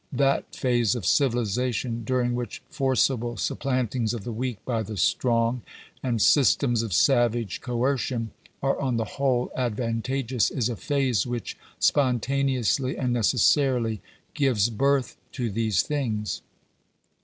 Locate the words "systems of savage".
6.19-7.61